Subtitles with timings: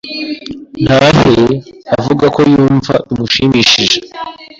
[0.83, 1.33] Ntahe
[1.97, 3.97] avuga ko yumva bimushimishije